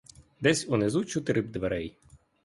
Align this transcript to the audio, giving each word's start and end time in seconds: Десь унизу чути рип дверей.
Десь 0.41 0.65
унизу 0.69 1.03
чути 1.05 1.33
рип 1.33 1.51
дверей. 1.51 1.97